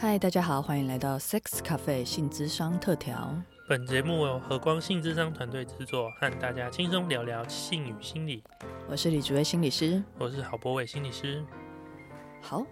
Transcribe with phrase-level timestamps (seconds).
[0.00, 3.36] 嗨，大家好，欢迎来到 Sex Cafe 性智商特调。
[3.68, 8.44] 本节目由和光性智商团队制作，和大家轻松聊聊性与心理。
[8.88, 11.44] 我是李竹薇心理师，我是郝博伟心理师。
[12.40, 12.64] 好，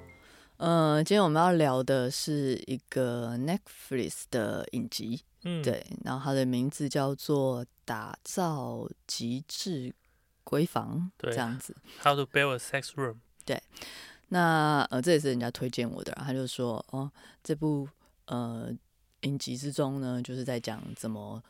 [0.58, 9.92] 呃，今天我们要聊的是一个 Netflix 的影集，嗯，对，然后它的名字叫做《打造极致
[10.44, 11.74] 闺房》，对这样子。
[12.04, 13.16] ，How to build a sex room。
[14.28, 17.10] 那呃，这也是人家推荐我的，他就说哦，
[17.44, 17.88] 这部
[18.26, 18.70] 呃
[19.22, 21.42] 影集之中呢，就是在讲怎么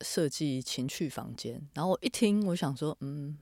[0.00, 1.60] 设计情趣房间。
[1.74, 3.36] 然后我一听，我想说，嗯，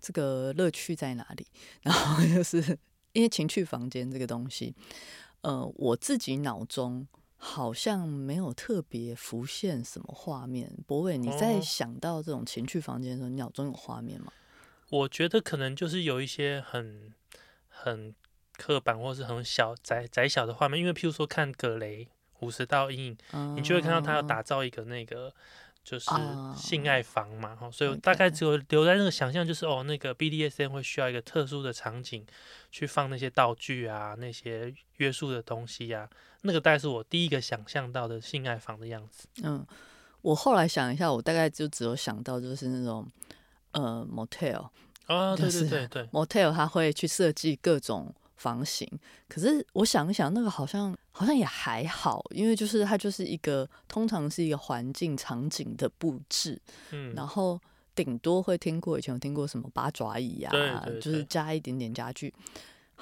[0.00, 1.46] 这个乐趣在哪里？
[1.82, 2.78] 然后就是
[3.12, 4.74] 因为情趣房间这个东西，
[5.42, 7.06] 呃，我自己脑中
[7.36, 10.70] 好像没有特别浮现什么画面。
[10.86, 14.32] 博伟，你在哦想到这种情趣房间的时候，你脑中有画面吗？
[14.90, 17.14] 我觉得可能就是有一些很
[17.82, 18.14] 很
[18.56, 22.08] 刻板或是很小窄窄小的画面，因为譬如说看葛雷
[22.40, 25.32] 五十道阴影，你就会看到他要打造一个那个。
[25.82, 32.24] 就是哦性爱房嘛，哈、所以大概只有留在那个想象，就是哦，那个 BDSM 会需要一个特殊的场景
[32.70, 36.06] 去放那些道具啊，那些约束的东西呀、
[36.42, 39.26] 那个大概是我第一个想象到的性爱房的样子。
[39.42, 39.66] 嗯，
[40.20, 43.10] 我后来想一下，我大概就只有想到就是那种
[43.72, 44.68] 呃 motel
[45.10, 48.88] 哦，对就是对对对，motel，他会去设计各种房型。
[49.28, 56.60] 可是我想一想，那个好像好像也还好，因为就是它就是一个通常是一个环境场景的布置，
[56.92, 57.60] 嗯，然后
[57.94, 62.32] 顶多会听过以前有听过什么八爪椅啊，对对就是加一点点家具。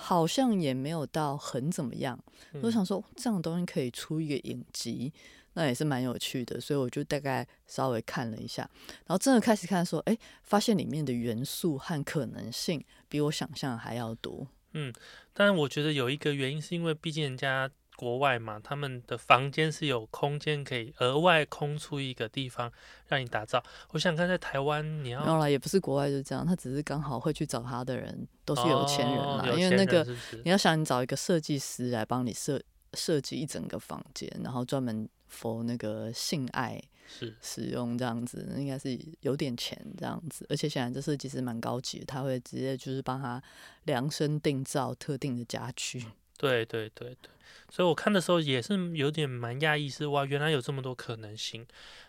[0.01, 2.17] 好像也没有到很怎么样，
[2.63, 5.13] 我嗯想说这样的东西可以出一个影集，
[5.59, 8.63] 那也是蛮有趣的，所以我就大概稍微看了一下，
[9.07, 14.47] 然后真的开始看说，哎，发现里面的元素和可能性比我想象还要多。
[14.75, 14.95] 嗯
[15.33, 22.71] 但我觉得有一个原因是因为毕竟人家国外嘛，他们的房间是有空间可以额外空出一个地方
[23.09, 23.61] 让你打造。
[23.91, 30.07] 我想看在台湾你要没有啦，也不是国外就这样，他只是刚好会去找他的人都是有钱人啦，哦人因为那个
[30.45, 32.63] 你要想，你找一个设计师来帮你设
[32.95, 40.47] 设计一整个房间，然后专门 for 那个性爱是使用这样子，应该是有点钱这样子。
[40.49, 43.43] 而且显然这设计师蛮高级的，他会直接就是帮他
[43.85, 46.05] 量身定造特定的家具。
[46.37, 47.31] 对对对对，
[47.69, 51.67] 所以我看的时候也是有点蛮讶异，是哇，原来有这么多可能性。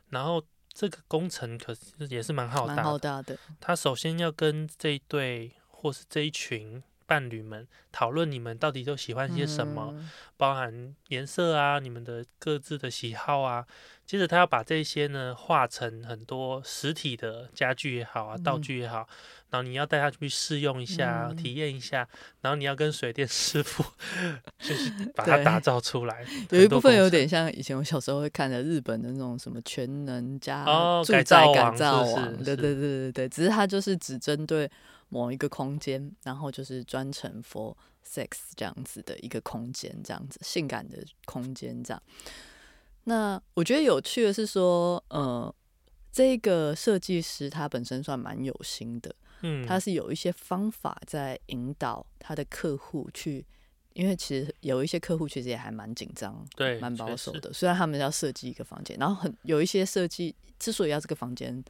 [0.10, 13.66] 然后这个工程可是也是蛮浩蛮大的，浩大的，他首先要跟这一对或是这一群伴侣们讨论你们到底都喜欢些什么，嗯包含颜色啊，你们的各自的喜好啊。
[14.06, 19.08] 接着他要把这些呢画成很多实体的家具也好啊，道嗯具也好，
[19.52, 22.08] 然后你要带他去试用一下，嗯体验一下，
[22.42, 23.84] 然后你要跟水电师傅
[24.60, 26.26] 就是把它打造出来。
[26.52, 34.70] 有一部分有点像以前我小时候会看的日本的那种什么全能家哦改住宅改造王是造网，是是对对对对对，只是它就是只针对
[35.10, 37.76] 某一个空间，然后就是专程 for
[38.06, 42.02] sex 这样子的一个空间，这样子性感的空间这样。
[43.06, 45.54] 那我觉得有趣的是说，呃，
[46.12, 53.44] 这个设计师他本身算蛮有心的，嗯，他是有一些方法在引导他的客户去，
[53.94, 57.52] 因为其实有一些客户其实也还蛮紧张，对蛮保守的。
[57.52, 61.64] 虽然他们要设计一个房间，然后很有一些设计之所以要这个房间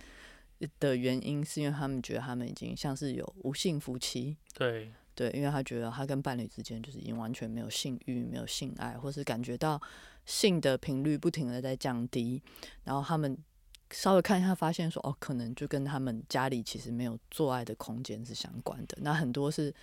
[0.79, 4.37] 的原因，是因为他们觉得他们已经像是有无性夫妻。
[4.53, 9.81] 对对，因为他觉得他跟伴侣之间就是已经完全没有性欲、没有性爱，或是感觉到
[10.25, 12.41] 性的频率不停的在降低，
[12.83, 13.37] 然后他们
[13.91, 18.97] 稍微看一下，发现说哦，可能就跟他们家里其实没有做爱的空间是相关的。
[19.01, 19.73] 那很多是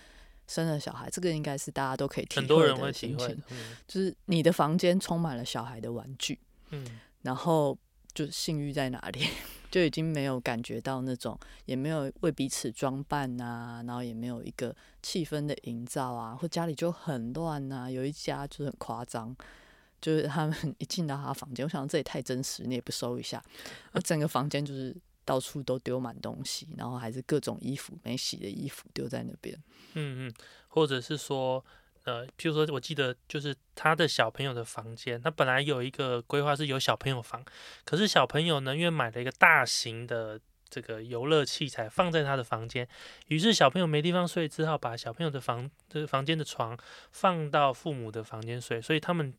[0.47, 3.43] 生了小孩，这个应该是大家都可以体会的心情
[3.85, 6.39] 就是你的房间充满了小孩的玩具，
[6.71, 7.77] 嗯，然后
[8.13, 9.27] 就性欲在哪里，
[9.69, 17.89] 就已经没有感觉到那种，也没有为彼此装扮啊，然后也没有一个气氛的营造啊，或家里就很乱啊。
[17.89, 19.35] 有一家就是很夸张，
[20.01, 23.43] 就是他们一进到他房间，我想这也太真实，你也不收一下，
[23.91, 29.57] 那整个房间就是到处都丢满东西，然后还是各种衣服没洗的衣服丢在那边。
[29.93, 30.33] 嗯嗯，
[30.69, 31.63] 或者是说，
[32.07, 37.43] 呃，譬如说，我记得就是他的小朋友的房间，他本来有一个规划是有小朋友房，
[37.83, 40.39] 可是小朋友呢，因为买了一个大型的
[40.69, 42.87] 这个游乐器材放在他的房间，
[43.27, 46.77] 于是小朋友没地方睡，只好把小朋友的房这个房间的床
[47.11, 49.33] 放到父母的房间睡，所以他们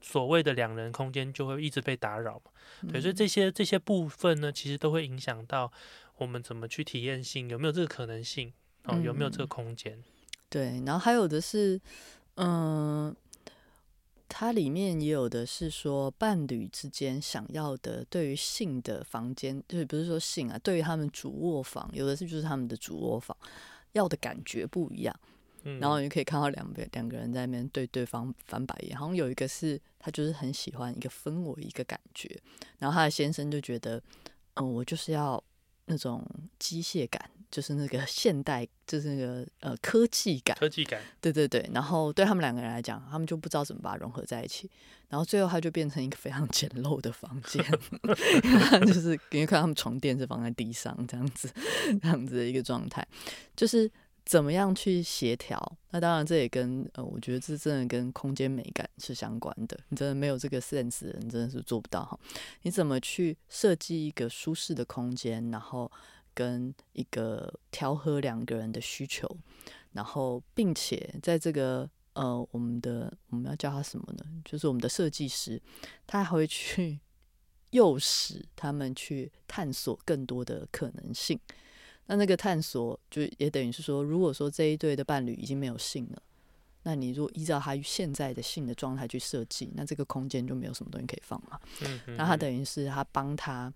[0.00, 2.50] 所谓的两人空间就会一直被打扰嘛。
[2.90, 5.72] 对，所以这些这些部分呢，其实都会影响到
[6.16, 8.52] 我们怎么去体验性，有没有这个可能性，
[8.86, 10.02] 哦，有没有这个嗯空间？
[10.48, 11.80] 对，然后还有的是，
[12.36, 13.14] 嗯，
[14.28, 23.36] 它里面也有的是说伴侣之间想要的对于性的房间，就是不是说性啊，对于他们主卧房，有的是就是他们的主卧房
[23.92, 25.14] 要的感觉不一样。
[25.64, 32.40] 嗯，然后你可以看到两边两个人在那边对对方翻白眼，好像有一个是他就是很喜欢一个氛围一个感觉，
[32.78, 34.00] 然后他的先生就觉得，
[34.54, 35.42] 嗯，我就是要
[35.86, 36.24] 那种
[36.58, 41.68] 机械感，就是那个现代，就是那个呃科技感，科技感，对对对。
[41.72, 44.70] 然后对他们两个人来讲，他们就不知道怎么把它融合在一起，
[45.08, 47.64] 然后最后它就变成一个非常 简陋的房间，
[48.86, 51.48] 就是因为看他们床垫是放在地上这样子，
[52.00, 53.06] 这样子的一个状态，
[53.56, 53.90] 就是。
[54.28, 55.58] 怎么样去协调？
[55.88, 59.80] 那当然，这也跟呃，我觉得这真的跟空间美感是相关的。
[59.88, 62.20] 你真的没有这个 sense 的人，真的是做不到哈。
[62.60, 65.90] 你怎么去设计一个舒适的空间，然后
[66.38, 69.28] 跟一个调和两个人的需求，
[69.90, 74.24] 然后并且在这个呃，我们的我们要叫他什么呢？
[74.44, 75.60] 就是我们的设计师，
[76.06, 77.00] 他还会去
[77.70, 81.36] 诱使他们去探索更多的可能性。
[82.06, 86.22] 那那个探索就也等于是说，如果说这一对的伴侣已经没有性了，
[86.84, 91.58] 那你如果依照他现在的性的状态去设计，那这个空间就没有什么东西可以放嘛。
[92.16, 93.72] 那他等于是他帮他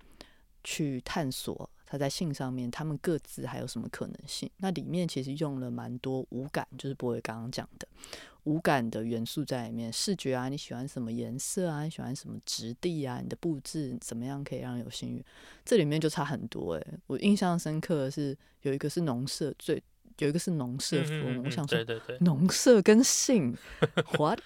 [0.62, 4.50] 去探索他在性上面他们各自还有什么可能性。
[4.56, 7.86] 那里面其实用了蛮多五感，就是博伟刚刚讲的。
[8.44, 11.84] 无感的元素在里面，视觉啊，你喜欢什么颜色啊？
[11.84, 13.20] 你喜欢什么质地啊？
[13.22, 15.22] 你的布置怎么样可以让有性欲？
[15.66, 19.82] 这里面就差很多诶，我印象深刻的是有一个是农舍，最
[20.16, 21.42] 有一个是农舍风。
[21.44, 21.78] 我想说，
[22.20, 23.54] 农舍跟性，
[24.18, 24.40] what？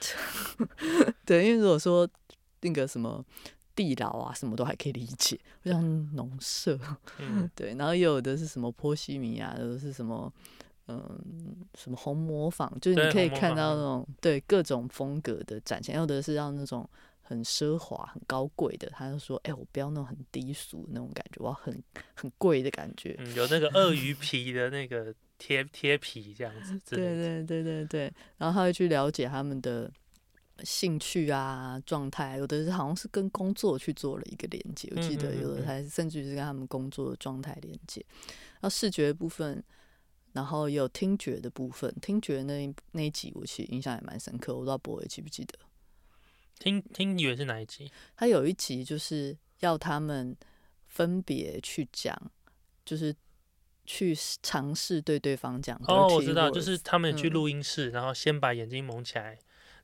[1.25, 2.08] 对，因为如果说
[2.62, 3.25] 那个什么
[3.76, 5.38] 地牢啊，什么都还可以理解。
[5.62, 6.76] 我想农舍，
[7.55, 10.32] 对，然后有的是什么波西米亚，有的是什么。
[10.88, 11.02] 嗯，
[11.75, 16.88] 什么红模仿，就是你可以看到那种对各种风格的展现，有的是要那种
[17.23, 21.82] 很奢华、很高贵的，他就说：“哎，我不要那种很低俗那种感觉，我要很
[22.14, 26.78] 很贵的感觉。”嗯，有那个鳄鱼皮的那个贴贴皮这样子。
[26.88, 29.90] 对对对对对，然后他会去了解他们的
[30.64, 38.05] 兴趣啊、状态，有的是好像是跟工作去做了一个连接，我记得有的还甚至于是跟他们工作的状态连接。
[38.55, 39.62] 然后视觉部分。
[40.32, 45.58] 然后有听觉的部分，听觉那那一集我其实印象也蛮深刻，我不知道博伟记不记得？
[46.59, 47.91] 听听以为是哪一集？
[48.14, 50.37] 他有一集就是要他们
[50.85, 52.14] 分别去讲，
[52.85, 53.17] 就是
[53.87, 55.81] 去尝试对对方讲。
[55.88, 59.38] 哦，我知道，就是他们去录音室，然后先把眼睛蒙起来，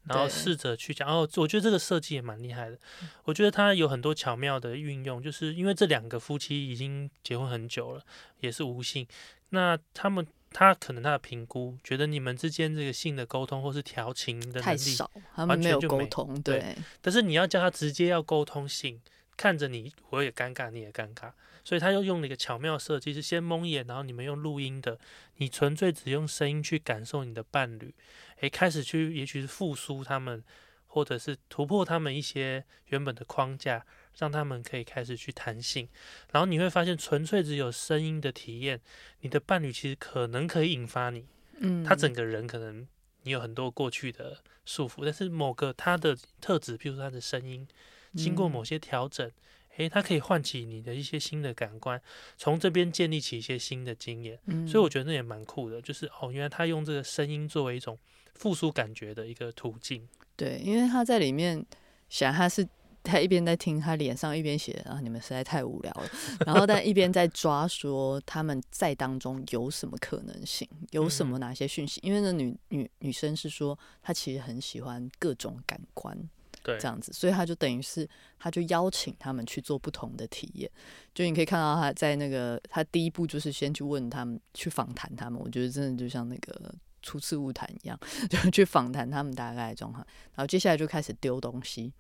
[0.04, 1.08] 然后试着去讲。
[1.08, 2.78] 哦，我觉得这个设计也蛮厉害的。
[3.24, 8.02] 我觉得它有很多巧妙的运用，就是因为这两个夫妻已经结婚很久了，
[8.40, 9.06] 也是无性，
[9.50, 10.26] 那他们。
[10.54, 16.42] 他可能他的评估觉得你们之间这个性的沟通或是调情的太少，他们没有沟通。
[16.42, 19.00] 对，但是你要叫他直接要沟通性，
[19.34, 21.32] 看着你我也尴尬，你也尴尬，
[21.64, 24.98] 所以他又用了一个巧妙设计，是先蒙眼，然后你们用录音的，
[25.36, 27.94] 你纯粹只用声音去感受你的伴侣，
[28.40, 30.42] 诶，开始去也许是复苏他们，
[30.86, 33.84] 或者是突破他们一些原本的框架。
[34.18, 35.88] 让他们可以开始去谈性，
[36.32, 38.78] 然后你会发现，纯粹只有声音的体验，
[39.20, 41.24] 你的伴侣其实可能可以引发你，
[41.60, 42.86] 嗯，他整个人可能
[43.22, 47.66] 你有很多过去的束缚，但是某个他的特质，譬如说他的声音，
[48.14, 49.32] 经过某些调整，
[49.76, 52.00] 诶，他可以唤起你的一些新的感官，
[52.36, 57.98] 从这边建立起一些新的经验，所以我觉得那也蛮酷的，就是哦，原来他用这个声音作为一种
[58.34, 61.64] 复苏感觉的一个途径，对，因为他在里面
[62.08, 62.66] 想他是。
[63.04, 66.08] 他一边在听，他脸上一边写啊，你们实在太无聊了。
[66.46, 71.98] 然后但一边在抓，说他们在当中有什么可能性，有什么哪些讯息？
[72.04, 76.16] 因为那女女女生是说，她其实很喜欢各种感官，
[76.62, 80.70] 对，这样子，所以他就等于是，他就邀请他们去做不同的体验。
[81.14, 85.40] 就你可以看到他在那个，他第一步就是先去问他们，去访谈他们。
[85.40, 86.74] 我觉得真的就像那个。
[87.04, 87.98] 初次物谈一样，
[88.30, 91.92] 就去访谈他们大概的状况，然后接下来就开始丢东西，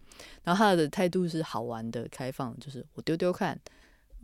[0.44, 3.60] 然后他的态度是好玩的、开放，就是我丢丢看，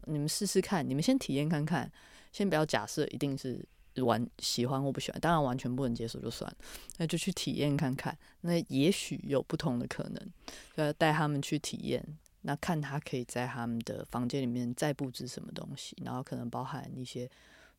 [0.05, 1.91] 你们试试看，你们先体验看看，
[2.31, 3.61] 先不要假设一定是
[3.97, 6.57] 完喜欢或不喜欢，当然完全不能接受就算了，
[6.99, 10.33] 那就去体验看看，那也许有不同的可能，
[10.77, 12.05] 要带他们去体验，
[12.43, 17.31] 那看他可以在他们的房间里面再布置什么东西，然后可能包含一些。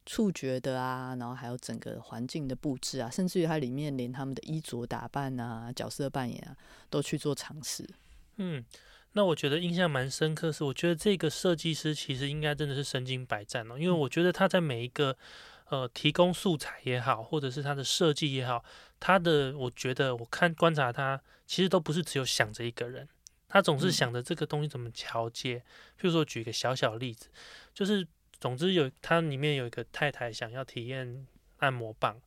[0.05, 6.57] 触觉的啊，然后还有整个环境的布置啊，甚至于它里面连他们的衣着打扮啊、角色扮演啊，
[6.89, 7.87] 都去做尝试。
[8.37, 8.65] 嗯，
[9.11, 15.15] 那我觉得印象蛮深刻是，我觉得这个设计师其实应该真的是身经百战哦，因为我觉得他在每一个
[15.69, 18.63] 呃提供素材也好，或者是它的设计也好，
[18.99, 23.07] 它的我觉得我看观察它，其实都不是只有想着一个人，
[23.47, 25.59] 他总是嗯想着这个东西怎么调节。
[25.59, 27.29] 譬如说举一个小小例子，
[27.73, 28.07] 就是
[28.39, 32.19] 总之有它里面有一个太太想要体验按摩棒，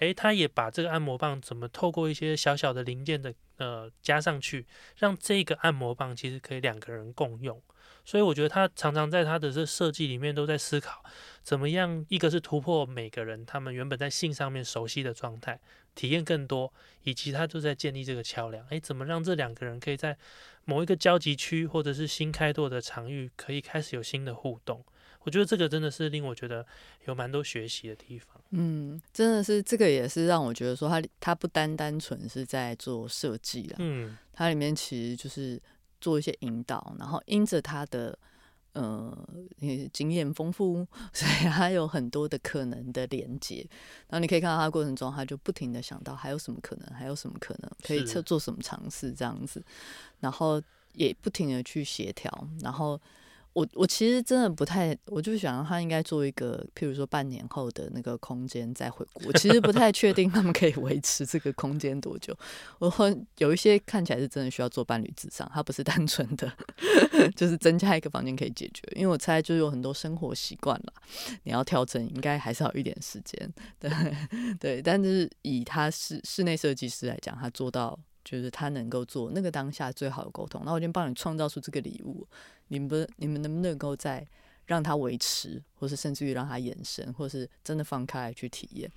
[0.00, 7.62] 诶，他也把这个按摩棒怎么透过一些小小的零件的呃加上去，让这个按摩棒其实可以两个人共用。
[8.06, 11.02] 所以我觉得他常常在他的这设计里面都在思考，
[11.42, 15.58] 怎么样，一个是突破每个人他们原本在性上面熟悉的状态，
[15.94, 16.70] 体验更多，
[17.04, 18.66] 以及他就在建立这个桥梁。
[18.68, 20.18] 诶，怎么让这两个人可以在
[20.66, 24.84] 某一个交集区或者是新开拓的场域，可以开始有新的互动？
[25.20, 26.66] 我觉得这个真的是令我觉得
[27.06, 28.33] 有蛮多学习的地方。
[28.56, 35.60] 嗯，真的是这个也是让我觉得说他他不单单纯是在做设计啦，嗯它里面其实就是
[36.00, 38.16] 做一些引导，然后因着他的
[38.72, 39.16] 呃
[39.60, 43.66] 呃经验丰富， 所以他有很多的可能的连接。
[44.08, 49.64] 然后你可以看到他过程中，他就不停的想到还有什么可能，还有什么可能可以是测做什么尝试这样子，
[50.20, 53.00] 然后也不停的去协调，然后。
[53.54, 59.22] 我我其实真的不太，我就想他应该做一个，譬如说半年后的那个空间再回国。
[59.28, 62.36] 我其实不太确定他们可以维持这个空间多久。
[62.80, 66.52] 我会有一些看起来是真的需要做伴侣智商，它不是单纯的
[67.36, 68.82] 就是增加一个房间可以解决。
[68.96, 70.92] 因为我猜就是有很多生活习惯啦，
[71.44, 73.48] 你要调整应该还是要一点时间。
[73.78, 73.90] 对
[74.58, 80.62] 对，但是以他室室内设计师来讲，他做到就是他能够做那个当下最好的沟通。
[80.64, 82.26] 那我已经帮你创造出这个礼物，
[82.68, 84.26] 你们不你们能不能够再
[84.66, 88.90] 让他维持，或是甚至于让他延伸，或是真的放开来去体验？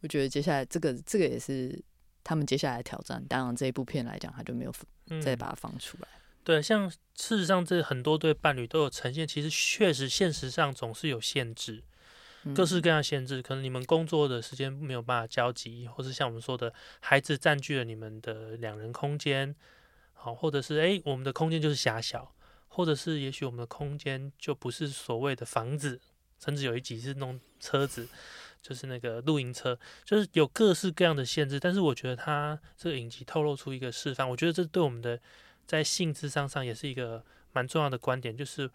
[0.00, 1.78] 我觉得接下来这个这个也是
[2.24, 3.22] 他们接下来的挑战。
[3.28, 4.74] 当然这一部片来讲，他就没有
[5.10, 6.08] 嗯，再把它放出来。
[6.42, 11.84] 对，像事实上这很多对伴侣都有呈现，其实确实现实上总是有限制。
[12.54, 19.54] 各式各样限制，可能你们工作的时间没有办法交集，或是像我们说的，孩子占据了你们的两人空间，
[20.14, 22.34] 好，或者是诶，我们的空间就是狭小，
[22.68, 26.00] 或者是也许我们的空间就不是所谓的房子，
[26.42, 28.08] 甚至有一集是弄车子，
[28.62, 31.60] 就是那个露营车，就是有各式各样的限制。
[31.60, 35.20] 但是我觉得它这个影集透露出一个示范，我觉得这对我们的
[35.66, 38.70] 在性质上上也是一个蛮重要的观点，就是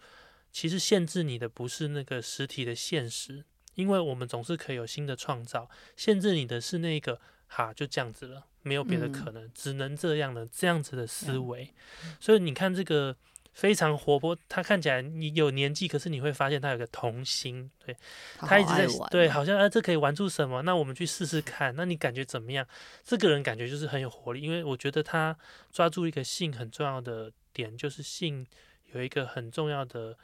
[0.52, 3.44] 其实限制你的不是那个实体的现实，
[3.76, 11.72] 因为我们总是可以有新的创造，限制你的是那个哈就这样子了，没有别的可能，只能这样的这样子的思维。
[12.20, 13.16] 所以你看这个
[13.54, 17.96] 非常活泼，他看起来你有年纪，可是你会发现他有个童心，对
[18.38, 22.68] 他一直在对，好像啊这可以玩出什么，那我们去试试看，那你感觉怎么样？
[23.04, 25.38] 这个人感觉就是很有活力，因为我觉得他
[25.72, 28.46] 抓住一个性很重要的点，就是性
[28.94, 30.18] 有一个很重要的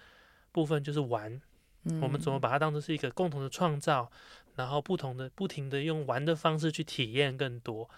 [0.52, 1.42] 部分就是玩。
[2.02, 4.12] 我们怎么把它当成是一个共同的创造，
[4.56, 7.90] 然后不同的不停的用玩的方式去体验更多。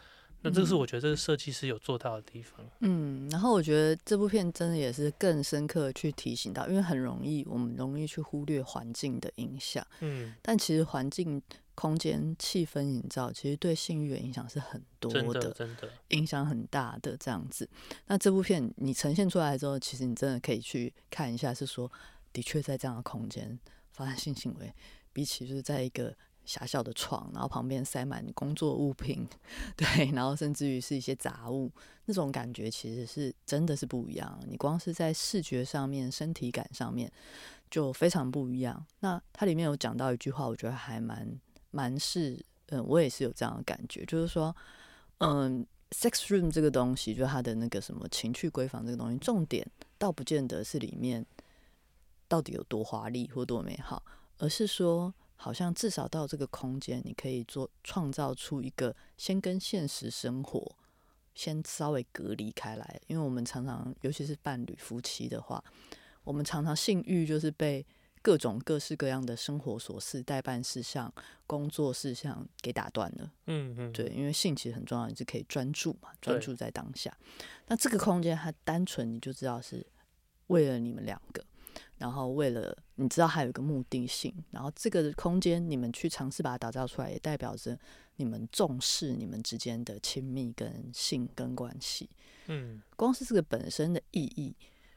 [0.46, 2.60] 那这是我觉得这个设计师有做到的地方。
[2.82, 11.42] 嗯，然后我觉得这部片真的也是更深刻地去提醒到，因为很容易我们容易去忽略环境的影响，嗯，但其实环境、
[11.76, 17.70] 空间、气氛营造，其实对性欲的影响是很多真的真的，影响很大的这样子。
[18.08, 21.90] 那这部片你呈现出来之后，其实你真的可以去看一下，是说
[22.34, 23.58] 的确在这样的空间
[23.92, 24.74] 发生性行为，
[25.14, 26.14] 比起就是在一个
[26.44, 29.26] 狭小的床，然后旁边塞满工作物品，
[29.78, 31.72] 对，然后甚至于是一些杂物，
[32.06, 34.38] 那种感觉其实是真的是不一样。
[34.48, 37.10] 你光是在视觉上面、身体感上面
[37.72, 38.86] 就非常不一样。
[39.00, 41.40] 那它里面有讲到一句话，我觉得还蛮
[41.72, 44.54] 蛮是，嗯，我也是有这样的感觉，就是说，
[45.20, 49.66] 嗯，sex room 这个东西，就是它的那个什么情趣闺房这个东西，重点
[49.98, 51.26] 倒不见得是里面
[52.34, 54.04] 到底有多华丽或多美好，
[54.38, 55.14] 而是说。
[55.36, 60.74] 好像至少到这个空间，你可以做创造出一个先跟现实生活
[61.36, 65.62] 先稍微隔离开来，因为我们常常，尤其是伴侣夫妻的话，
[66.24, 67.86] 我们常常性欲就是被
[68.22, 71.14] 各种各式各样的生活琐事、代办事项、
[71.46, 73.30] 工作事项给打断了。
[73.48, 77.14] 嗯嗯，对，因为性其实很重要，你是可以专注嘛，专注在当下。
[77.68, 79.86] 那这个空间它单纯你就知道是
[80.48, 81.44] 为了你们两个。
[82.04, 87.80] 然后为了你知道还有一个目的性，然后这个空间你们去尝试把它打造出来，也代表着
[88.18, 92.10] 你们重视你们之间的亲密跟性跟关系。
[92.48, 94.54] 嗯，光是这个本身的意义，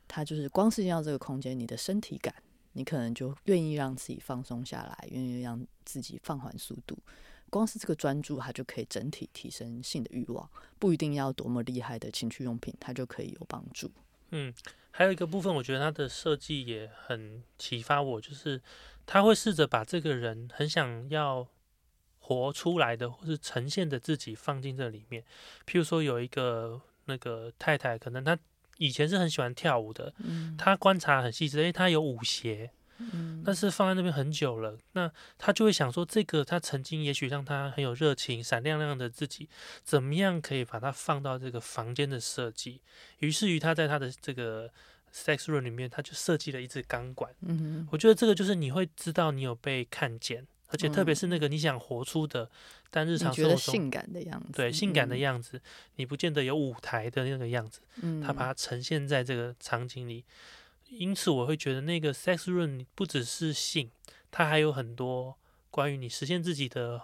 [0.08, 2.34] 它就是光是进到这个空间，你的身体感，
[2.72, 6.98] 你可能就愿意让自己放松下来，愿意让自己放缓速度。
[7.50, 13.88] 光是这个专注，它就可以整体提升性的欲望，不一定要多么厉害的情趣用品，它就可以有帮助。
[14.38, 14.52] 嗯，
[14.90, 18.60] 还有一个部分，我觉得他的设计也很启发我，就是
[19.06, 21.48] 他会试着把这个人很想要
[22.18, 25.22] 活出来的，或是呈现的自己放进这里面。
[25.66, 28.38] 譬如说，有一个那个太太，可能她
[28.76, 39.48] 以前是很喜欢跳舞的，嗯她观察很细致，因为她有舞鞋，嗯但是放在那边很久了，那他就会想说，这个他曾经也许让他很有热情、闪亮亮的自己，
[39.84, 42.80] 怎么样可以把它放到这个房间的设计？
[43.18, 44.70] 于是于他在他的这个
[45.12, 47.32] sex room 里面，他就设计了一支钢管。
[47.42, 52.50] 嗯我觉得这个就是你会知道你有被看见，而且特别是那个你想活出的，
[52.90, 55.60] 但日常生活中性感的样子，对性感的嗯样子，
[55.96, 57.80] 你不见得有舞台的那个样子。
[58.02, 60.24] 嗯，他把它呈现在这个场景里，
[60.90, 63.90] 因此我会觉得那个 sex room 不只是性，
[64.30, 65.36] 它还有很多
[65.70, 67.02] 关于你实现自己的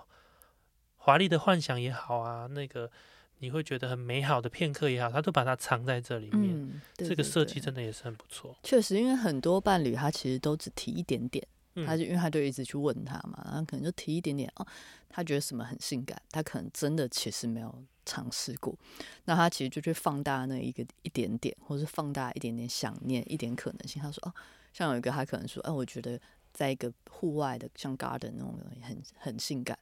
[0.97, 2.91] 华丽的幻想也好啊，那个
[3.39, 6.55] 你会觉得很美好的片刻也好，它都把它藏在这里面。
[6.55, 8.57] 嗯，对这个设计真的也是很不错。
[8.63, 14.67] 确实，因为很多伴侣他其实都只提一点点，嗯他就因为他就一直去问他嘛，然后可能就提一点点哦，
[15.09, 18.77] 他觉得什么很性感，他可能真的其实没有尝试过，
[19.25, 24.01] 那他其实就去放大那一个一点点，或是放大一点点想念，一点可能性。
[24.03, 24.35] 他说哦，
[24.73, 26.21] 像有一个他可能说，哎、我觉得
[26.53, 29.79] 在一个户外的像 garden 那种很很性感。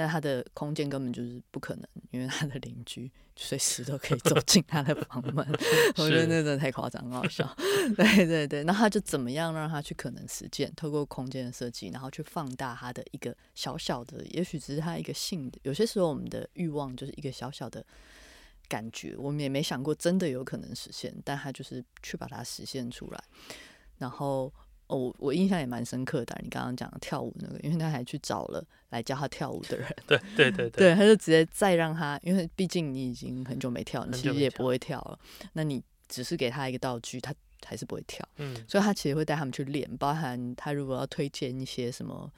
[0.00, 5.46] 但他的空间根本就是不可能，因为他的邻居随时都可以走进他的房门，
[5.98, 7.54] 我觉得那真的太夸张，很好笑。
[7.94, 15.58] 对对对，那他就怎么样让他去可能实践，透过空间的设计，然后去放大他的一个小小的，也许只是他一个性的。
[15.64, 17.84] 有些时候我们的欲望就是一个小小的
[18.68, 23.22] 感觉，我们也没想过真的有可能实现，但他就是去把它实现出来。
[23.98, 24.50] 然后
[24.90, 29.88] 哦，我我印象也蛮深刻的，你刚刚讲跳舞那个，因为他还去找了来教他跳舞的人。
[30.06, 35.18] 对对 对对，他就直接再让他，因为毕竟你已经很久没跳，你其实也不会跳了。
[35.52, 37.32] 那你只是给他一个道具，他
[37.64, 42.28] 还是不会跳，嗯所以他其实会带他们去练，包含他如果要推荐一些什么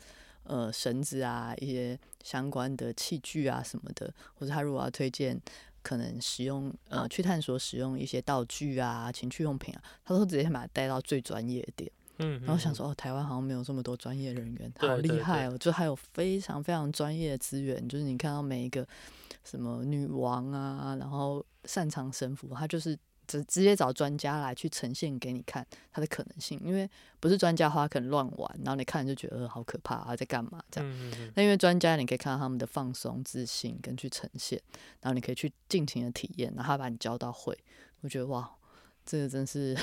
[0.45, 5.41] 呃绳子啊、一些相关的器具啊什么的，或者他如果要推荐
[5.83, 11.91] 可能使用呃去探索使用一些道具啊、情趣用品啊，他都直接把他带到最专业的点。
[12.19, 15.57] 嗯，嗯然后想说，哦，台湾好像没有这么多专业人员，对好厉害哦！
[15.59, 18.87] 就还有非常非常专业的资源，就是你看到每一个
[19.45, 22.97] 什么女王啊，然后擅长神符，他就是
[23.27, 26.89] 直直接找专家来去呈现给你看它的可能性，因为
[27.21, 30.91] 不是专家的话，可能乱玩，然后你看就觉得呃好可怕啊，在干嘛这样。
[30.91, 34.61] 嗯嗯嗯那因为专家，你可以看到他们的放松、自信跟去呈现，
[35.01, 37.57] 然后你可以去尽情的体验，然后他把你教到会，
[38.01, 38.51] 我觉得哇，
[39.07, 39.77] 这个真是，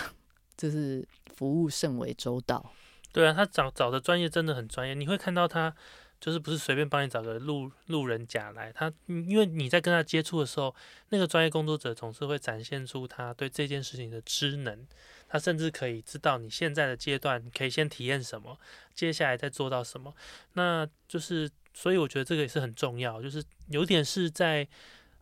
[0.60, 2.74] 这是服务甚为周到。
[3.14, 5.74] 对啊，他找找的专业真的很专业，你会看到他
[6.20, 10.76] 就是不是随便帮你找个路路人甲来，他因为你在跟他接触的时候，
[11.10, 14.86] 那个专业工作者总是会展现出他对这件事情的知能，
[15.30, 18.60] 他甚至可以知道你现在的阶段可以先体验什么，
[18.94, 20.14] 接下来再做到什么，
[20.54, 24.68] 那就是所以我觉得这个也是很重要，就是有点是在。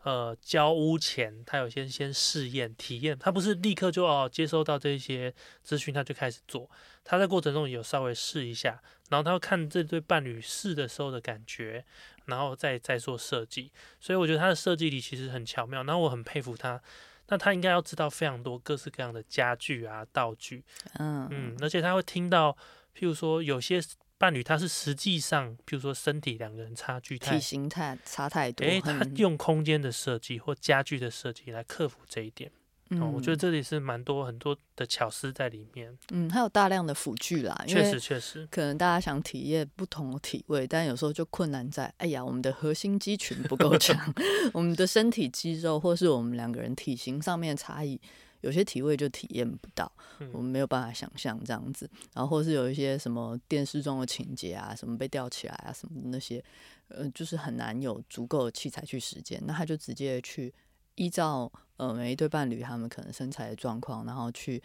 [0.04, 5.34] 呃，交屋前他有先先试验体验，他不是立刻就哦接收到这些
[5.64, 6.70] 资讯他就开始做，
[7.04, 11.84] 他在过程中有稍微试一下，然后他要看这对伴侣试的时候的感觉，
[12.26, 13.72] 然后再再做设计。
[14.00, 16.82] 所以我觉得他的设计力其实很巧妙，然后我很佩服他。
[17.30, 20.64] 那他应该要知道非常多各式各样的家具啊、道具，
[20.98, 22.54] 嗯嗯，而且他会听到，
[22.98, 23.82] 譬如说有些
[24.18, 32.52] 伴侣他是实际上，譬如说身体两个人差距太体型太差太多，诶，他用空间的设计或家具的设计来克服这一点。
[32.92, 35.94] 哦，我觉得嗯这里是蛮多很多的巧思在里面。
[36.12, 44.14] 嗯，还有大量的辅具啦，因确实，为确实，可能大家想体验不同的体位，但有时候就困难在，哎呀，我们的核心肌群不够强，
[44.54, 48.00] 我们的身体肌肉或是我们两个人体型上面的差异，
[48.42, 51.90] 有些体位就体验不到，嗯我们没有办法想象这样子。
[52.14, 56.44] 然后或是有一些什么电视中的情节啊，什么被吊起来啊，什么的那些，
[56.90, 60.54] 呃，就是很难有足够的器材去实践，那他就直接去
[60.96, 64.62] 依照呃每一对伴侣他们可能身材的状况，然后去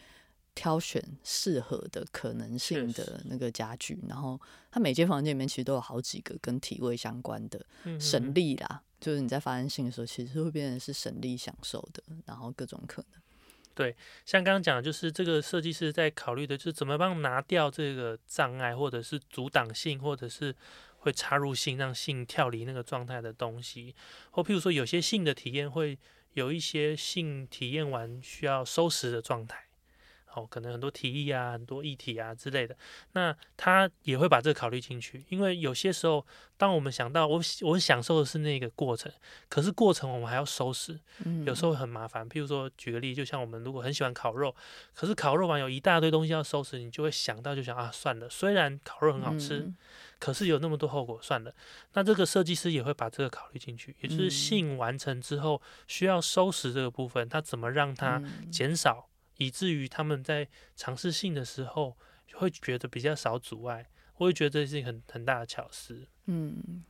[0.55, 4.39] 挑选适合的可能性的那个家具，然后
[4.71, 13.22] 它每间房间里面其实都有好几个跟体位相关的嗯省嗯力啦，就是你在发生性的时候，其实会变成是省力享受的，然后各种可能。
[13.75, 20.55] 对像刚刚讲的，就是这个设计师在考虑的，就是怎么帮拿掉这个障碍，或者是阻挡性，或者是
[20.99, 23.95] 会插入性，让性跳离那个状态的东西，
[24.31, 25.99] 或譬如说有些性的体验会
[26.35, 29.65] 有一些性体验完需要收拾的状态，
[30.35, 32.77] 哦，可能很多提议啊，很多议题啊之类的，
[33.13, 36.25] 那他也会把这个考虑进去，因为有些时候，
[36.57, 39.13] 当我们想到我我享受的是那个过程，
[39.49, 42.29] 可是过程我们还要收拾，嗯，有时候很麻烦。
[42.29, 44.55] 譬如说，举个例，就像我们如果很喜欢烤肉，
[44.95, 49.77] 可是烤肉完有一大堆东西要收拾，你就会想到就想啊，算了，虽然烤肉很好吃，嗯。
[50.19, 51.53] 可是有那么多后果，算了。
[51.95, 54.31] 那这个设计师也会把这个考虑进去，也就是嗯。
[54.31, 58.49] 信完成之后需要收拾这个部分，他怎么让它嗯。
[58.49, 61.97] 减少，以至于他们在尝试性的时候
[62.35, 63.89] 会觉得比较少阻碍。
[64.17, 66.07] 我会觉得这是一个很很大的巧思。
[66.27, 66.85] 嗯，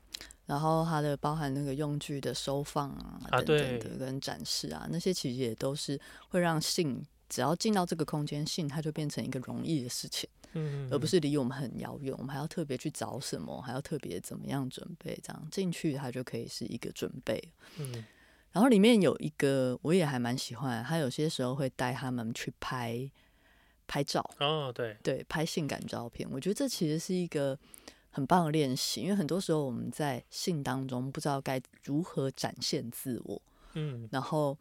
[0.44, 17.42] 然后它的包含那个用具的收放啊啊等等的跟展示啊，那些其实也都是会让性只要进到这个空间，性它就变成一个容易的事情，嗯，而不是离我们很遥远，我们还要特别去找什么，还要特别怎么样准备，这样进去它就可以是一个准备。
[17.78, 18.04] 嗯
[18.52, 23.10] 然后里面有一个我也还蛮喜欢，他有些时候会带他们去拍
[23.86, 27.58] 拍照，哦对，对，拍性感照片，我觉得这其实是一个
[28.10, 33.40] 很棒的练习，因为很多时候我们在性当中不知道该如何展现自我，
[33.72, 34.56] 嗯然后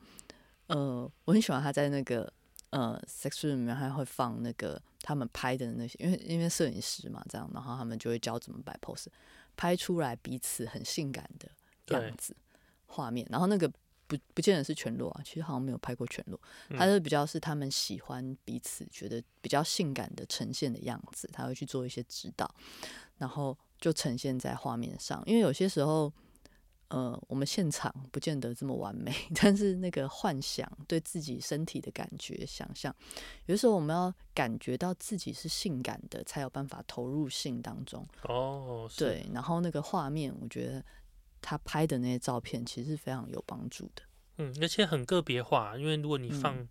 [0.67, 2.32] 呃，我很喜欢他在那个
[2.69, 9.08] 呃 sex room 里面还会放那个他们拍的那些，因为因为摄影师嘛，这样，然后他们就会教怎么摆 pose，
[9.58, 11.49] 拍出来彼此很性感的
[11.86, 12.36] 对样子
[12.86, 13.69] 画面，然后那个。
[14.12, 16.38] 不不见得是全裸啊，其实好像没有拍过全裸，
[16.69, 22.54] 嗯他是比较是他们喜欢彼此觉得比较性感的呈现的样子，他会去做一些指导，
[23.17, 25.24] 然后就呈现在画面上。
[25.26, 26.12] 因为有些时候，
[26.89, 32.93] 呃，我们现场不见得这么完美， 但是那个幻想对自己身体的感觉、想象，
[33.45, 38.06] 有的时候我们要感觉到自己是性感的，才有办法投入性当中。
[38.24, 40.84] 哦对，然后那个画面，我觉得
[41.41, 44.04] 他拍的那些照片其实是非常有帮助的。
[44.38, 46.67] 嗯，而且很个别化，因为如果你嗯放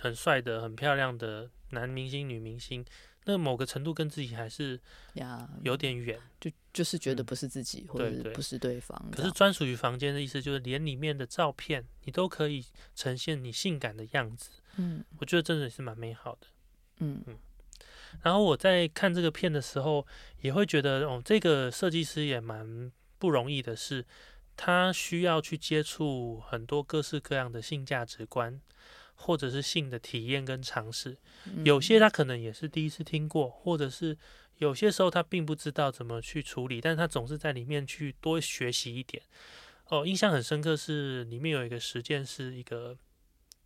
[0.00, 2.84] 很帅的、很漂亮的男明星、女明星，
[3.24, 4.80] 那某个程度跟自己还是
[5.14, 6.18] 呀，有点远。
[6.40, 9.32] 就就是觉得嗯不是自己，或者不是对方这可是。
[9.32, 16.46] 专属于房间的意思，就是连里面的照片你都可以呈现你性感的样子，嗯我觉得真的是蛮美好的。
[16.98, 17.38] 嗯嗯
[18.22, 20.04] 然后我在看这个片的时候，
[20.40, 24.04] 也会觉得哦，这个设计师也蛮不容易的是，
[24.56, 28.60] 他需要去接触很多各式各样的性价值观，
[29.14, 31.18] 或者是性的体验跟尝试。
[31.44, 34.16] 嗯有些他可能也是第一次听过，或者是
[34.56, 39.22] 有些时候他并不知道怎么去处理，但是他总是在里面去多学习一点。
[39.88, 42.96] 哦，印象很深刻是里面有一个实践是一个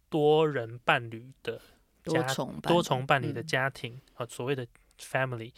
[0.09, 1.61] 多人伴侣的
[2.03, 4.67] 多家重多重伴侣的嗯家庭啊、所谓的
[4.99, 5.53] family，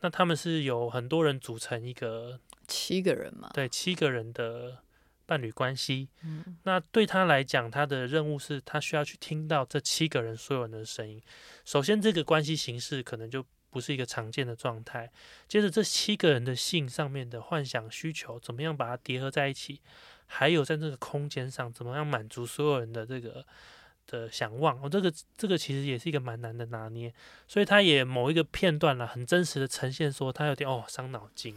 [0.00, 4.78] 那他们是有很多人组成一个七个人嘛，对七个人的
[5.26, 6.08] 伴侣关系。
[6.22, 11.22] 嗯那对他来讲，他的任务是他需要去听到这七个人所有人的声音。
[11.64, 15.10] 首先，这个关系形式可能就不是一个常见的状态。
[15.48, 19.80] 接着，这七个人的性上面的幻想需求，怎么样把它叠合在一起？
[20.26, 23.44] 还有在这个空间上，怎么样满足所有人的这个
[24.06, 24.80] 的想望？
[24.82, 27.12] 哦，这个这个其实也是一个蛮难的拿捏。
[27.46, 31.54] 所以，他也某一个片段了，很真实的呈现说，他有点哦伤脑筋，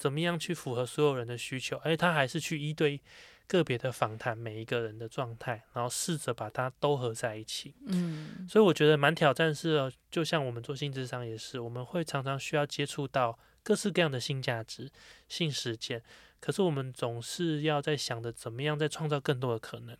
[0.00, 1.76] 怎么样去符合所有人的需求？
[1.84, 3.00] 而且他还是去一对
[3.46, 7.74] 个别的访谈每一个人的状态，然后试着把它都合在一起。
[7.86, 14.90] 嗯所以我觉得蛮挑战是哦，就像我们做性智商也是，我们会常常需要接触到各式各样的性价值、
[15.28, 16.02] 性实践，
[16.40, 19.96] 可是我们总是要在想着怎么样再创造更多的可能。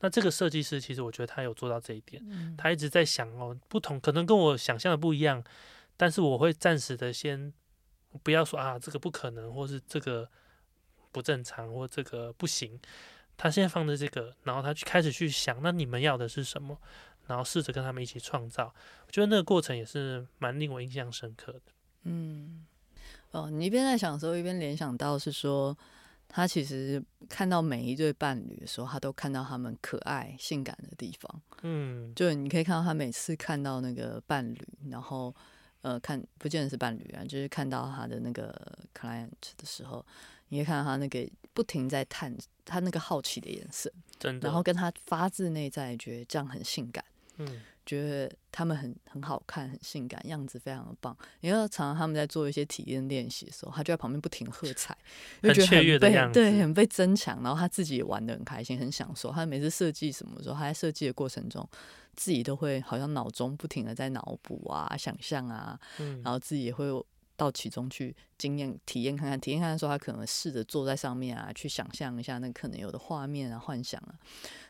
[0.00, 5.42] 那这个设计师其实我觉得他有做到这一点，嗯他一直在想哦，不同可能跟我想象的不一样，
[5.96, 7.52] 但是我会暂时的先
[8.22, 10.28] 不要说啊这个不可能，或是这个
[11.12, 12.78] 不正常，或这个不行。
[13.36, 16.78] 他现在放的这个，然后他去开始去想，那你们要的是什么？
[17.26, 18.72] 然后试着跟他们一起创造。
[19.06, 21.60] 我觉得那个过程也是蛮令我印象深刻的。
[22.02, 22.64] 嗯，
[23.30, 25.76] 哦，你一边在想的时候，一边联想到是说，
[26.28, 31.42] 他其实看到每一对伴侣的时候，他都看到他们可爱、性感的地方。
[31.62, 35.34] 嗯，就你可以看到他每次看到那个伴侣，然后
[35.84, 38.50] 呃，看不见得是伴侣啊，就是看到他的那个
[38.98, 40.04] client 的时候，
[40.48, 44.48] 你会看到他那个不停在探他那个好奇的眼神，真的。
[44.48, 47.04] 然后跟他发自内在觉得这样很性感。
[47.36, 51.14] 嗯，觉得他们很很好看，很性感，样子非常的棒。
[51.40, 54.96] 因为常常他们在做一些体验练习的时候，他就在旁边不停喝彩，
[55.42, 57.42] 就觉得很雀跃的被对，很被增强。
[57.42, 59.30] 然后他自己也玩的很开心，很享受。
[59.30, 61.68] 他每次设计什么的时候，他在设计的过程中，
[62.16, 66.86] 自己都会好像脑中不停的在脑补啊、想象啊，嗯然后自己也会
[67.36, 69.38] 到其中去经验、体验看看。
[69.40, 74.14] 体验看看说，他可能试着坐在上面啊，去想象一下那可能有的画面啊、幻想啊，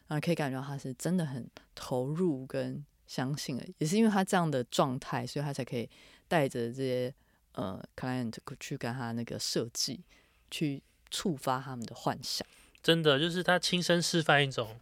[0.09, 5.89] 然后可以感觉到他是真的很投入跟相信的，也是因为他这样的状态，所以他才可以
[6.27, 7.15] 带着这些
[7.53, 10.03] 呃 client 去跟他那个设计，
[10.51, 12.47] 去触发他们的幻想。
[12.83, 14.79] 真的就是他亲身示范一种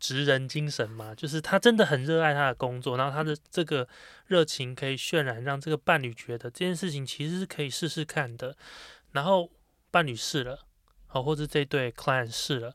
[0.00, 3.86] 职人精神嘛，就是他真的很热爱他的工作，然后他的这个
[4.26, 8.56] 热情可以渲染，让这个伴侣觉得这件事情其实是可以试试看的。
[9.12, 9.50] 然后
[9.90, 10.66] 伴侣试了，
[11.06, 12.74] 好，或者这对 client 试了。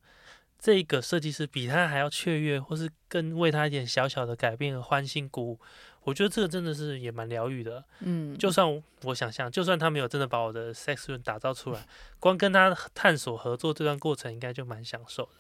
[0.58, 5.60] 这个设计师比他还要雀跃，或是更为他一点小小的改变而欢欣鼓舞，
[6.04, 7.84] 我觉得这个真的是也蛮疗愈的。
[8.00, 11.86] 嗯，就算我想象，就算他没有真的把我的 sex room 打造出来，
[12.20, 15.32] 光跟他探索合作这段过程，应该就蛮享受的。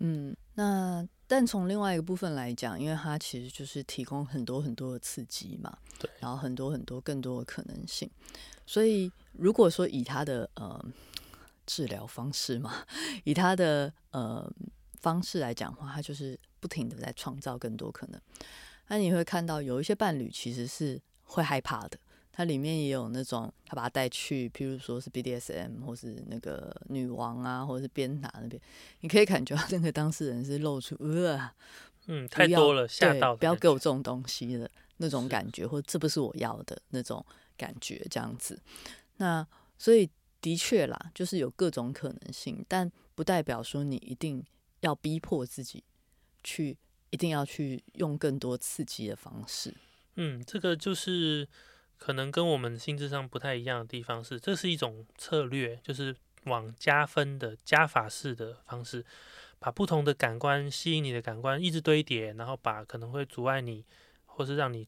[0.00, 8.10] 嗯，那但从另外一个部分来讲，因为它其实就是提供很多很多的刺激嘛，对，然后很多很多更多的可能性，
[8.66, 10.84] 所以如果说以他的呃。
[11.66, 12.84] 治疗方式嘛，
[13.24, 14.46] 以他的呃
[15.00, 18.20] 方式来讲话，他就是不停的在创造更多可能。
[18.88, 21.98] 那你会看到有一些伴侣其实是会害怕的，
[22.36, 28.60] 它里面也有那种他把他带去，譬如说是 BDSM 或是那个女王啊，或者是鞭打那边，
[29.00, 31.50] 你可以感觉到那个当事人是露出呃，
[32.06, 37.24] 嗯，太多了，吓到，不要给我这种东西的那种感觉，或这不是我要的那种
[37.56, 38.60] 感觉，这样子。
[39.18, 39.46] 那
[39.78, 40.10] 所以。
[40.40, 44.44] 的确啦，就是有各种可能性，但不代表说你一定
[44.80, 45.82] 要逼迫自己
[46.42, 46.76] 去，
[47.08, 49.74] 一定要去用更多刺激的方式。
[50.16, 51.48] 嗯，这个就是
[51.98, 59.04] 可能跟我们心智上不太一样的地方是，这是一种策略，就是往加分的加法式的方式，
[59.58, 63.84] 把不同的感官吸引你的感官一直堆叠，然后把可能会阻碍你
[64.26, 64.86] 或是让你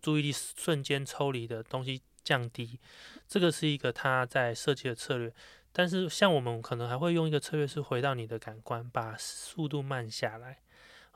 [0.00, 2.02] 注意力瞬间抽离的东西。
[2.22, 2.78] 降低，
[3.26, 5.32] 这个是一个他在设计的策略。
[5.72, 10.58] 但是像我们可能还会用一个策略是回到你的感官，把速度慢下来。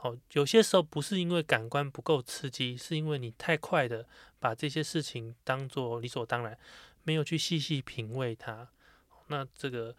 [0.01, 4.07] 哦，有些时候不是因为感官不够刺激，是因为你太快的
[4.39, 6.59] 把这些事情当做理所当然，
[7.03, 8.69] 没有去细细品味它。
[9.29, 9.95] 那这个，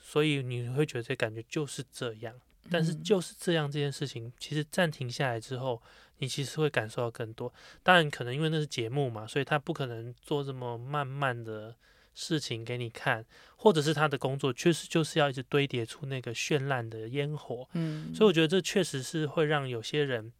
[0.00, 2.34] 所以你会觉得这感觉就是这样。
[2.70, 5.82] 但是就是这样这件事情，其实暂停下来之后。
[6.18, 11.74] 你其实会感受到更多，当然可能因为那是节目嘛，所以他不可能做这么慢慢的
[12.14, 13.24] 事情给你看，
[13.56, 20.32] 或者是他的工作确实就是要一直堆叠出那个绚烂的烟火，嗯，所以我觉得这确实是会让有些人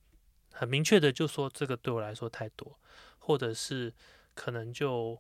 [0.52, 2.78] 很明确的就说这个对我来说太多，
[3.18, 3.92] 或者是
[4.35, 5.18] 可能就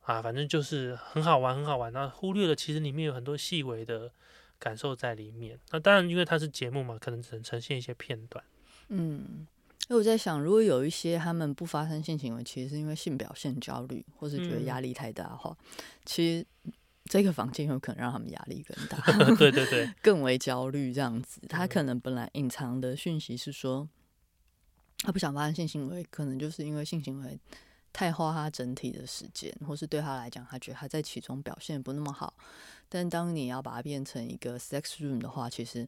[0.00, 4.12] 啊，反正就是很好玩很好玩，那忽略了其实里面有很多细微的
[4.58, 5.58] 感受在里面。
[5.70, 8.44] 那当然因为它是节目嘛，可能只能呈现一些片段，
[8.88, 9.46] 嗯。
[9.88, 15.54] 因为我在想，如果有一些他们不发生性行为，其实是因为性表现焦虑，或是觉得压力太大的话，
[16.06, 16.46] 其实
[17.04, 18.98] 这个房间有可能让他们压力更大。
[19.36, 21.38] 对对对， 更为焦虑这样子。
[21.50, 23.86] 他可能本来隐藏的讯息是说，
[25.00, 27.38] 他不想发生性行为，可能就是因为性行为
[27.92, 32.32] 太花他整体的时间，或是对他来讲，他觉得他在其中表现不那么好。
[32.88, 35.86] 但当你要把它变成一个 sex room 的话，其实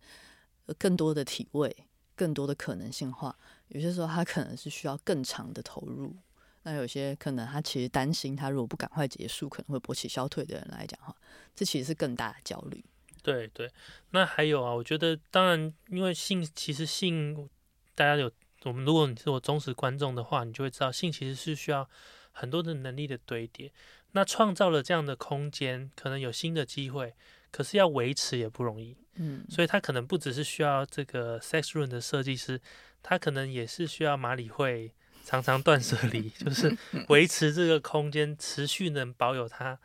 [0.76, 1.74] 更多的体位。
[2.18, 3.36] 更多的可能性化，
[3.68, 6.14] 有些时候他可能是需要更长的投入。
[6.62, 11.14] 那有些可能他其实担心，他如果不赶快结束，可能会勃起消退的人来讲，哈，
[11.54, 12.84] 这其实是更大的焦虑。
[13.22, 13.70] 对对，
[14.10, 17.48] 那还有啊，我觉得当然，因为性其实性，
[17.94, 18.30] 大家有
[18.64, 21.88] 我们，如果你是我忠实观众的话，你就会知道，性其实是需要
[22.32, 23.72] 很多的能力的堆叠。
[24.12, 27.14] 那创造了这样的空间，可能有新的机会，
[27.52, 28.96] 可是要维持也不容易。
[29.14, 32.60] 嗯，所以他可能不只是需要这个 sex room 的设计师，
[33.08, 34.92] 他可能也是需要马里会
[35.24, 36.76] 常常断舍离， 就是
[37.08, 39.78] 维持这个空间持续能保有它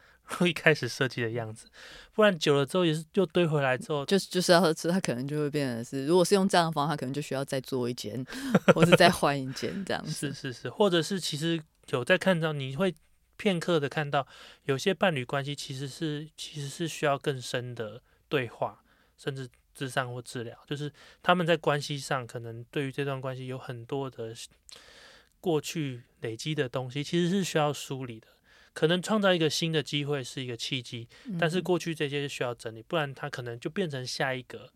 [0.47, 1.67] 一开始设计的样子，
[2.15, 8.25] 不然久了之后也是就堆回来之后，就就是要吃，他可能就会变成是，如果是用这样的方法，可能就需要再做一间，
[8.73, 10.34] 或者再换一间这样子。
[10.34, 12.95] 是是是，或者是其实有在看到，你会
[13.38, 14.25] 片刻的看到
[14.63, 18.81] 有些伴侣关系其实是其实是需要更深的对话。
[19.17, 20.91] 甚至智商或治疗，就是
[21.23, 24.34] 他们在关系上可能对于这段关系有很多的
[25.39, 28.27] 过去累积的东西，其实是需要梳理的。
[28.73, 31.05] 可能创造一个新的机会是一个契机，
[31.38, 34.71] 但是过去这些是需要整理，不然他可能就变成下一个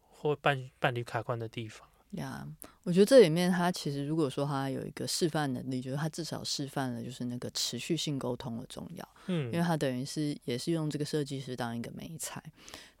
[0.00, 1.89] 或伴伴侣卡关的地方。
[2.12, 2.44] 呀，
[2.82, 9.08] 我觉得这里面他其实如果说他有一个示范能力，就是他至少示范了就是那个持续性沟通的重要。
[9.26, 12.42] 嗯，因为他等于是也是用这个设计师当一个媒材，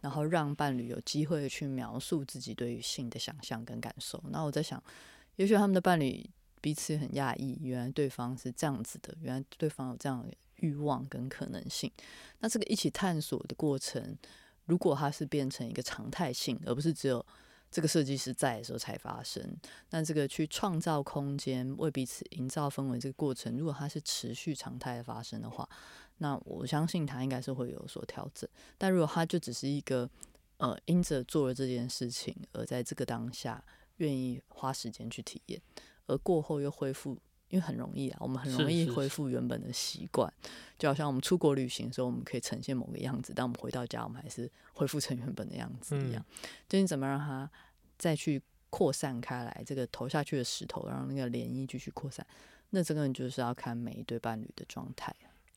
[0.00, 4.22] 然后让伴侣有机会去描述自己对于性的想象跟感受。
[4.30, 4.80] 那我在想，
[5.34, 6.24] 也许他们的伴侣
[6.60, 11.90] 彼此很讶异，原来对方是这样子的，原来对方有这样的欲望跟可能性。
[12.38, 14.16] 那这个一起探索的过程，
[14.66, 17.24] 如果它是变成一个常态性，而不是只有
[17.70, 19.56] 这个设计师在的时候才发生。
[19.90, 25.68] 那这个去创造空间，为彼此营造氛围这个过程，如果它是持续常态发生的话，
[26.18, 28.48] 那我相信它应该是会有所调整。
[28.76, 30.08] 但如果它就只是一个
[30.58, 33.64] 呃，因着做了这件事情，而在这个当下
[33.98, 35.62] 愿意花时间去体验，
[36.06, 37.16] 而过后又恢复。
[37.50, 40.32] 因为很容易啊，我们很容易恢复原本的习惯，
[40.78, 46.24] 就好像我们出国旅行的时候，我们可以呈现某个样子，但我们回到家，我们还是恢复成原本的样子一样。
[46.68, 47.50] 就你怎么让它
[47.98, 52.24] 再去扩散开来，这个投下去的石头，让那个涟漪继续扩散，
[52.70, 55.14] 那这个就是要看每一对伴侣的状态。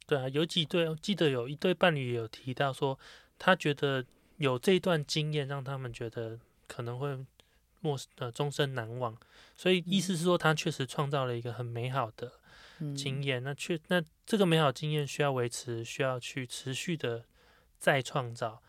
[0.08, 2.97] 对啊，有几对，记得有一对伴侣有提到说，
[3.38, 4.03] 他觉得
[4.38, 7.23] 有这段经验让他们觉得可能会。
[7.84, 9.15] 陌呃终身难忘，
[9.58, 12.32] 所以意思是说，他确实创造了一个很美好的
[12.96, 13.43] 经验。
[13.43, 17.26] 那确那这个美好经验需要维持，需要去持续的
[17.78, 18.62] 再创造，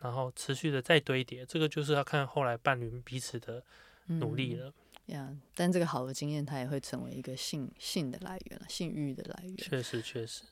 [0.00, 1.44] 然后持续的再堆叠。
[1.44, 3.64] 这个就是要看后来伴侣彼此的
[4.06, 4.72] 努力了。
[5.06, 9.56] 呀，但这个好的经验，它也会成为一个性性的来源了，性欲的来源。
[9.56, 10.44] 确实，确实。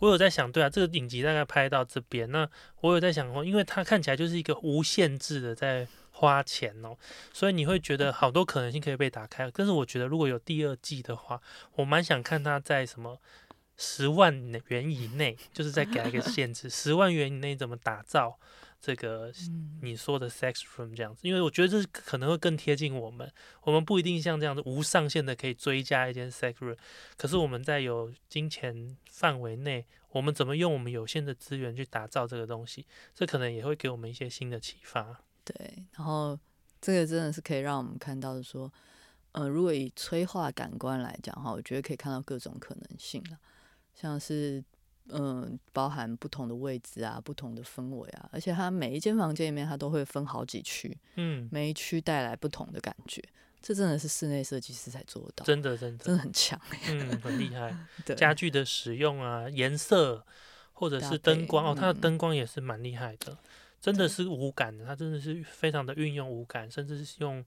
[0.00, 2.46] 我有在想，对啊，这个影集大概拍到这边，那
[2.80, 5.86] 我有在想哦，因为它看起来就是一个无限制的在。
[6.18, 6.96] 花钱哦，
[7.30, 9.50] 所以你会觉得好多可能性可以被打开。
[9.52, 11.38] 但是我觉得如果有第二季的话，
[11.74, 13.20] 我蛮想看他在什么
[13.76, 14.34] 十万
[14.68, 18.38] 元以内，就是再给他一个 限制，十万元以内怎么打造
[18.80, 19.30] 这个
[19.82, 21.20] 你说的 sex room 这样子。
[21.28, 23.30] 因为我觉得这可能会更贴近我们。
[23.64, 26.78] 我们不一定像这样子无上限的可以追加一间 sex room，
[27.18, 32.86] 可是我们在有金钱范围内，我们怎么用我们有限的资源去打造这个东西？
[33.14, 35.20] 这可能也会给我们一些新的启发。
[35.46, 36.38] 对，然后
[36.80, 38.70] 这个真的是可以让我们看到的，说，
[39.30, 43.38] 呃，如果以催化感官来讲哈，我觉得可以看到各种可能性了，
[43.94, 44.62] 像是，
[45.08, 53.22] 嗯，包含不同的位置啊，不同的氛围啊，而且它每一间房间里面它都会分好几区，嗯，每一区带来不同的感觉，
[53.62, 57.72] 这真的是室内设计师才做到，真的真的真的很强，嗯，很厉害，
[58.16, 60.26] 家具的使用啊，颜色
[60.72, 63.38] 或者是灯光哦，它的灯光也是蛮厉害的。
[63.80, 67.44] 真的是无感的，它真的是非常的运用无感，甚至是用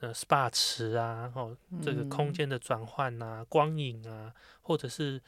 [0.00, 5.20] 呃 SPA 池啊，然后，这个空间的转换啊，光影啊，或者是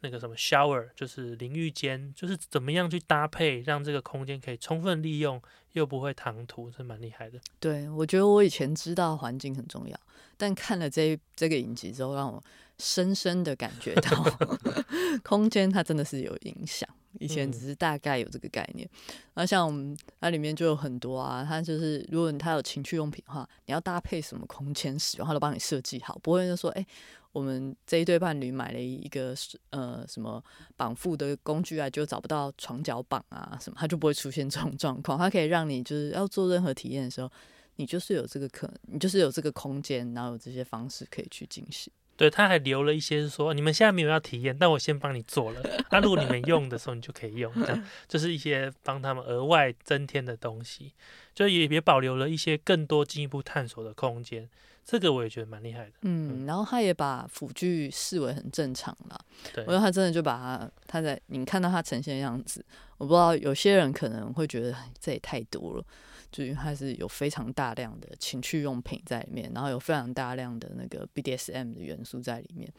[0.00, 5.40] 那个什么 shower，就是淋浴间，就是怎么样去搭配，让这个空间可以充分利用，
[5.72, 7.38] 又不会唐突，是蛮厉害的。
[7.58, 10.00] 对，我觉得我以前知道环境很重要，
[10.36, 12.42] 但看了这这个影集之后，让我
[12.78, 14.24] 深深的感觉到
[15.22, 16.88] 空间它真的是有影响。
[17.18, 18.88] 以前只是大概有这个概念，
[19.34, 26.86] 那像我们它里面就有很多啊，它就是如果它有情趣用品的话，你要搭配什么空间使用，它都帮你设计好，不会就说，哎，
[27.32, 29.34] 我们这一对伴侣买了一个
[29.70, 30.42] 呃什么
[30.76, 37.30] 绑缚的工具啊，就找不到床脚绑啊什么，它就不会出现这种状况，它可以让你就是要做任何体验的时候，
[37.76, 41.92] 你就是有这个可，你就是有这个空间，然后有这些方式可以去进行。
[42.16, 45.62] 对，他还留了一些说，你们现在没有要体验，但我先帮你做了。
[45.90, 50.92] 那如果你们用的时候，你就可以用，这样 就是一些帮他们额外增添的东西，
[51.34, 54.50] 就也也保留了一些更多进一步探索的空间。
[54.84, 55.92] 这个我也觉得蛮厉害的。
[56.02, 59.20] 嗯，然后他也把辅具视为很正常了。
[59.52, 62.64] 对，我觉得他真的就把他，他在你看到他呈现的样子，
[62.98, 65.84] 我不知道有些人可能会觉得这也太多了。
[66.32, 72.72] 就因为它是有非常大量的情趣用品在里面，然后有非常大量的那个 BDSM 的元素在里面，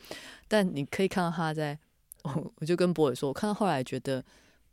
[0.47, 1.77] 但你可以看到他在，
[2.23, 4.23] 我我就跟博伟说，我看到后来觉得，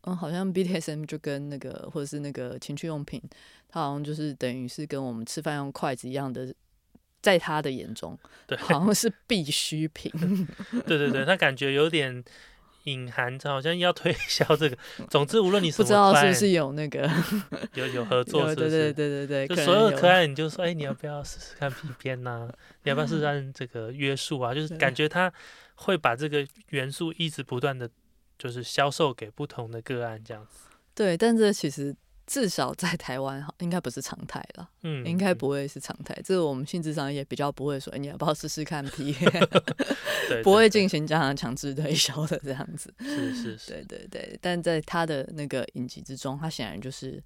[0.02, 3.20] 嗯，好像 BDSM 就跟那个或者是那个情趣用品，
[3.68, 6.54] 它好像就是等于是跟我们吃饭用筷子一样的，
[7.20, 10.12] 在他的眼中，对，好像是必需品。
[10.86, 12.24] 对 对对，他感觉有点。
[12.84, 14.78] 隐含着好像要推销这个，
[15.10, 17.10] 总之无论你不知道是不是有那个
[17.74, 22.48] 有有合作，对对对对对，就所有可爱你就说，哎，你要不要试试看皮鞭呐？
[22.84, 24.54] 你要不要试试看这个约束啊？
[24.54, 25.30] 就是感觉他
[25.74, 27.90] 会把这个元素一直不断的，
[28.38, 30.60] 就是销售给不同的个案这样子。
[30.94, 31.94] 对，但这其实。
[32.28, 34.70] 至少在台湾，应该不是常态了。
[34.82, 36.16] 嗯，应该不会是常态。
[36.22, 39.16] 这个我们性质上也比较不会说，你要不要试试看 P？
[40.44, 42.94] 不会进行这样强制推销的这样子。
[43.00, 44.38] 是是是，对对对。
[44.40, 47.20] 但在他的那个影集之中，他显然就是。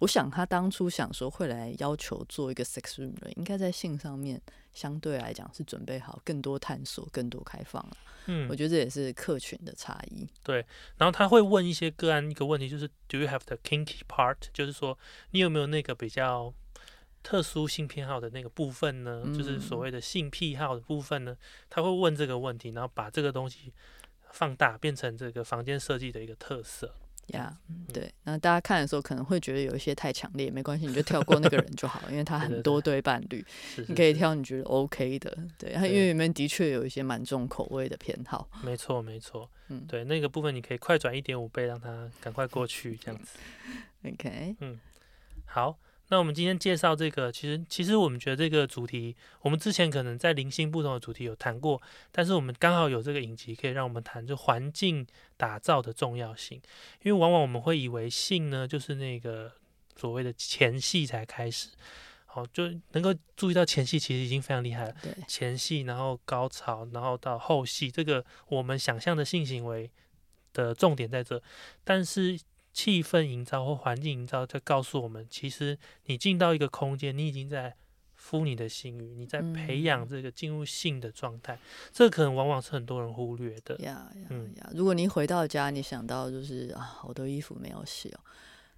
[0.00, 4.38] 我想他当初想说会来要求做一个 sex room 的，应该在性上面
[4.74, 7.96] 相对来讲是准备好更多探索、更多开放了。
[8.26, 10.26] 嗯，我觉得这也是客群的差异。
[10.42, 10.56] 对，
[10.96, 14.36] 然后他会问一些个案一个问题，就是 Do you have the kinky part？
[14.52, 14.98] 就是说
[15.30, 16.52] 你有没有那个比较
[17.22, 19.22] 特殊性偏好的那个部分呢？
[19.36, 21.36] 就是所谓的性癖好的部分呢？
[21.70, 23.72] 他会问这个问题，然后把这个东西
[24.30, 26.94] 放大，变成这个房间设计的一个特色。
[27.28, 27.56] 呀，
[27.92, 33.44] 对，那大家看的时候可能会觉得有一些太强烈，没关系，你就跳过那个人就好，因为他很多对伴侣，
[33.88, 35.36] 你可以挑你觉得 OK 的。
[35.58, 38.48] 对，因为里面的确有一些蛮重口味的偏好。
[38.62, 43.38] 没错，没错，嗯，对，那个部分你可以快转一点五倍，让他赶快过去，这样子。
[44.04, 44.78] OK，嗯，
[45.46, 45.78] 好。
[46.08, 51.80] 那我们今天介绍这个，其实其实我们觉得这个主题，我们之前可能在零星不同的主题有谈过，
[52.12, 55.06] 但是我们刚好有这个影集，可以让我们谈就环境
[55.38, 56.60] 打造的重要性。
[57.02, 59.50] 因为往往我们会以为性呢，就是那个
[59.96, 61.70] 所谓的前戏才开始，
[62.26, 64.94] 好就能够注意到前戏其实已经非常厉害了。
[65.02, 69.90] 对，前戏，然后高潮，然后到后戏，这个我们想象的性行为
[70.52, 71.42] 的重点在这，
[71.82, 72.38] 但是。
[72.74, 77.76] 气氛营造或环境营造，在告诉我们，其实你进到一个空间，你已经在
[78.16, 81.58] 敷你的性欲，你在培养这个进入性的状态。
[81.92, 83.76] 这可能往往是很多人忽略的。
[83.78, 84.70] 呀呀呀！
[84.74, 88.20] 如果你回到家，你想到就是啊，好多衣服没有洗哦，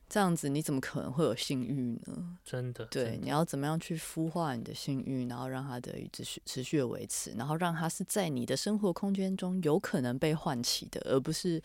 [0.09, 2.37] 这样子你怎么可能会有性欲呢？
[2.45, 11.63] 真的，对，你要怎么样去孵化你的性欲，然后让它的持续持续的维持，然后让它是在你的生活空间中有可能被唤起的，而不是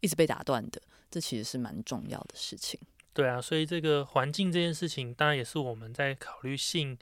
[0.00, 0.82] 一直被打断的。
[1.10, 2.78] 这其实是蛮重要的事情。
[3.12, 6.96] 对啊，所以这个环境这件事情，当然也是我们在考虑性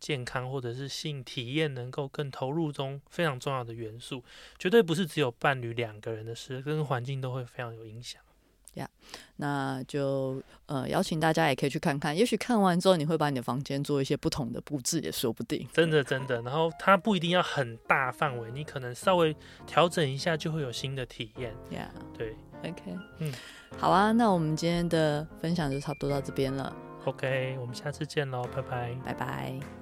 [0.00, 4.24] 健康或者是性体验能够更投入中非常重要的元素。
[4.58, 8.20] 绝对不是只有伴侣两个人的事，跟环境都会非常有影响。
[8.74, 8.88] 呀，
[9.36, 15.68] 那就呃邀请大家也可以去看看，也许看完之后你会把你的房间做一些不同的布置，也说不定。
[15.74, 19.36] 真的真的，然后它不一定要很大范围，你可能稍微
[19.66, 21.54] 调整一下就会有新的体验。
[21.70, 22.34] 呀，对。
[22.62, 23.32] OK，嗯，
[23.78, 26.74] 好啊，那我们今天的分享就差不多到这边了。
[27.04, 29.81] OK，我们下次见喽，拜拜，拜拜。